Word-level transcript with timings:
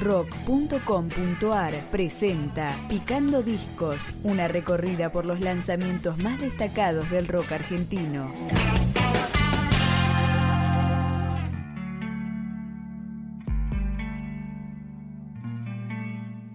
rock.com.ar 0.00 1.74
presenta 1.90 2.76
Picando 2.88 3.42
Discos, 3.42 4.14
una 4.22 4.48
recorrida 4.48 5.10
por 5.10 5.26
los 5.26 5.40
lanzamientos 5.40 6.18
más 6.18 6.40
destacados 6.40 7.10
del 7.10 7.26
rock 7.26 7.52
argentino. 7.52 8.32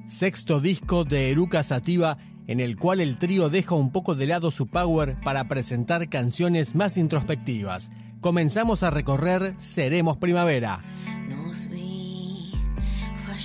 Sexto 0.05 0.59
disco 0.59 1.05
de 1.05 1.31
Eruca 1.31 1.63
Sativa 1.63 2.17
en 2.47 2.59
el 2.59 2.77
cual 2.77 2.99
el 2.99 3.17
trío 3.17 3.49
deja 3.49 3.75
un 3.75 3.91
poco 3.91 4.15
de 4.15 4.27
lado 4.27 4.51
su 4.51 4.67
power 4.67 5.17
para 5.23 5.47
presentar 5.47 6.09
canciones 6.09 6.75
más 6.75 6.97
introspectivas. 6.97 7.91
Comenzamos 8.19 8.83
a 8.83 8.89
recorrer 8.91 9.53
Seremos 9.57 10.17
Primavera. 10.17 10.83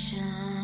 ocean. 0.09 0.58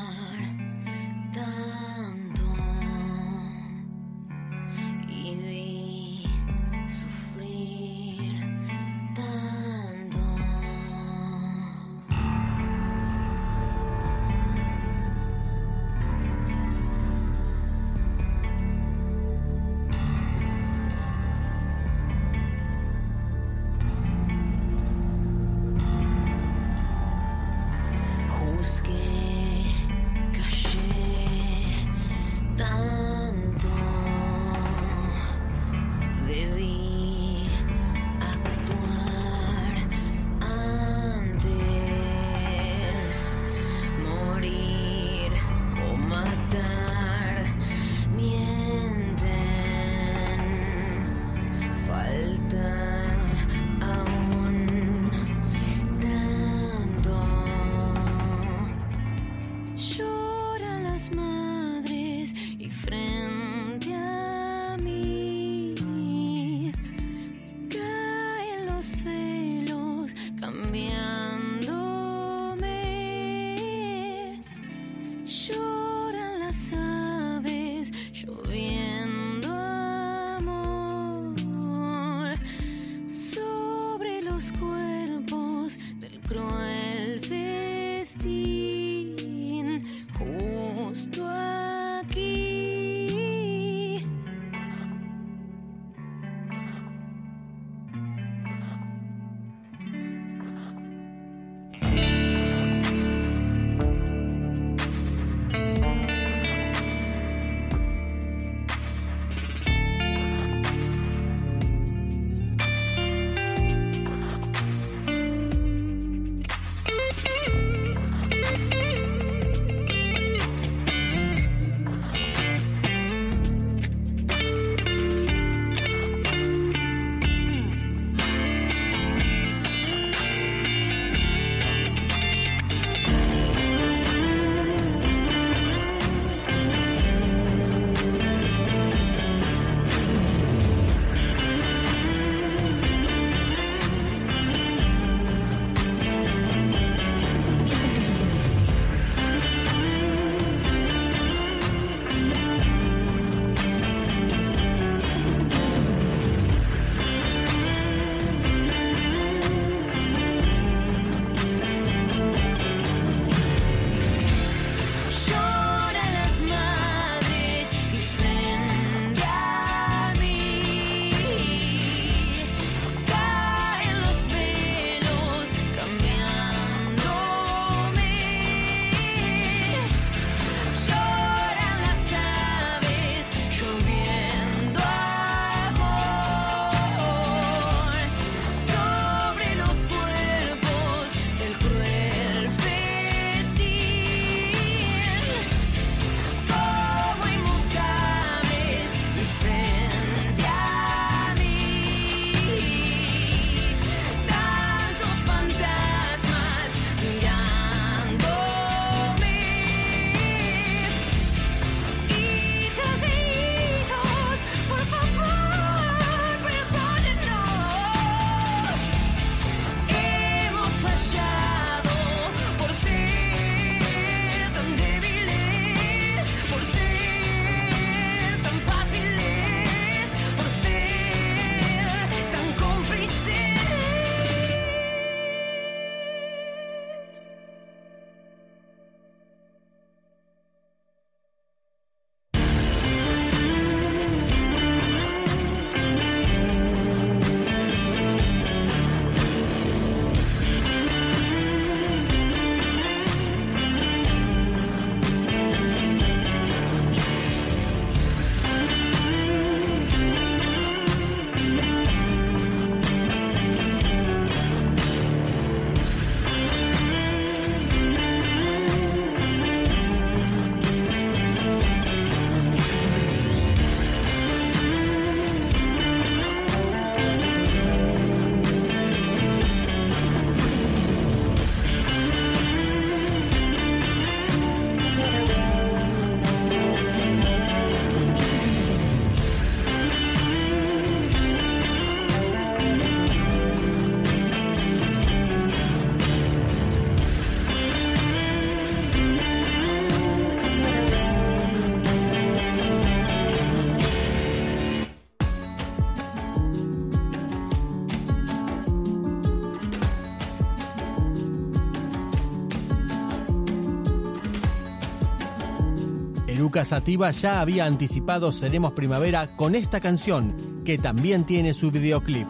Ya 317.21 317.41
había 317.41 317.67
anticipado 317.67 318.33
Seremos 318.33 318.73
Primavera 318.73 319.37
con 319.37 319.55
esta 319.55 319.81
canción, 319.81 320.63
que 320.65 320.79
también 320.79 321.25
tiene 321.25 321.53
su 321.53 321.71
videoclip. 321.71 322.27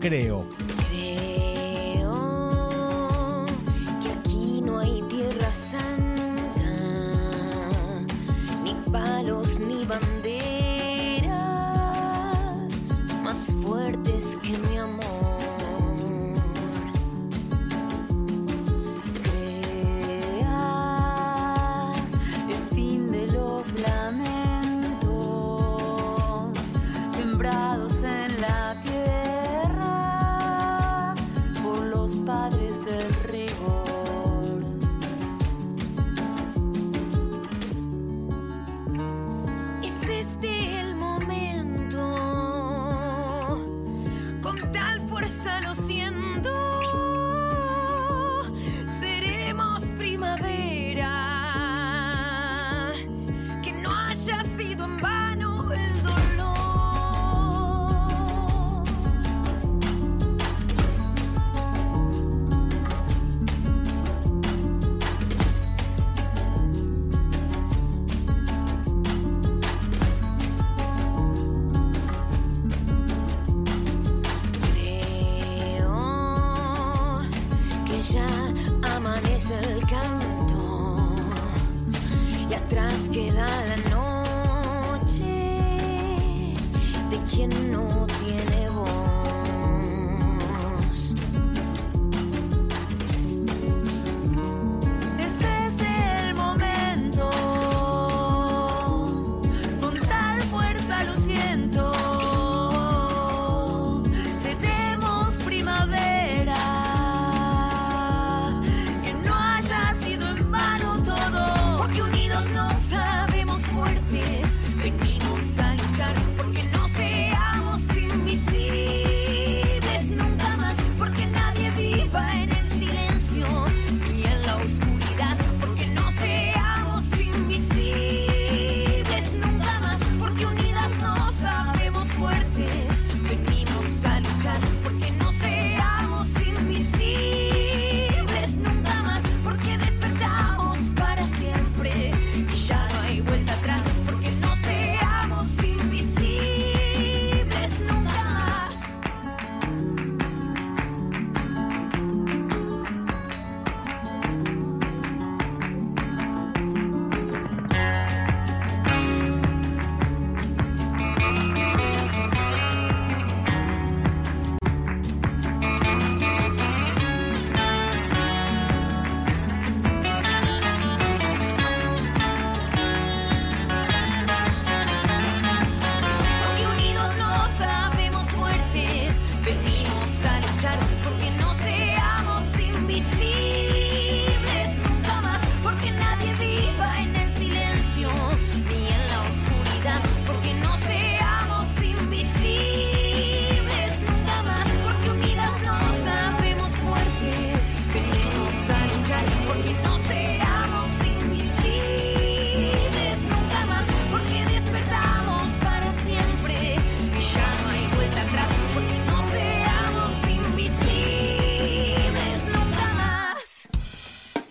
Creo, 0.00 0.46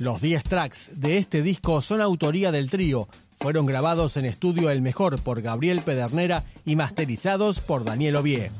Los 0.05 0.21
10 0.21 0.43
tracks 0.43 0.91
de 0.93 1.17
este 1.17 1.41
disco 1.41 1.81
son 1.81 2.00
autoría 2.00 2.51
del 2.51 2.69
trío. 2.69 3.07
Fueron 3.39 3.65
grabados 3.65 4.17
en 4.17 4.25
estudio 4.25 4.69
El 4.69 4.83
Mejor 4.83 5.19
por 5.19 5.41
Gabriel 5.41 5.81
Pedernera 5.81 6.43
y 6.63 6.75
masterizados 6.75 7.59
por 7.59 7.83
Daniel 7.83 8.17
Ovie. 8.17 8.51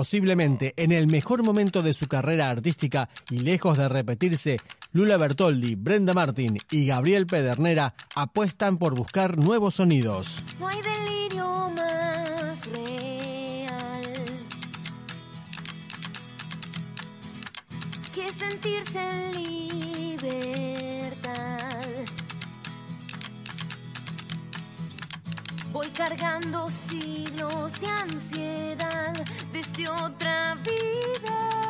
Posiblemente 0.00 0.72
en 0.78 0.92
el 0.92 1.08
mejor 1.08 1.42
momento 1.42 1.82
de 1.82 1.92
su 1.92 2.08
carrera 2.08 2.48
artística 2.48 3.10
y 3.28 3.40
lejos 3.40 3.76
de 3.76 3.86
repetirse, 3.86 4.56
Lula 4.92 5.18
Bertoldi, 5.18 5.74
Brenda 5.74 6.14
Martin 6.14 6.58
y 6.70 6.86
Gabriel 6.86 7.26
Pedernera 7.26 7.94
apuestan 8.14 8.78
por 8.78 8.94
buscar 8.94 9.36
nuevos 9.36 9.74
sonidos. 9.74 10.42
No 10.58 10.68
hay 10.68 10.78
delirio 10.80 11.70
más 11.76 12.64
real 12.64 14.00
que 18.14 18.32
sentirse 18.32 18.98
en 18.98 19.30
Voy 25.80 25.88
cargando 25.92 26.68
siglos 26.68 27.80
de 27.80 27.86
ansiedad 27.86 29.14
desde 29.50 29.88
otra 29.88 30.54
vida. 30.56 31.69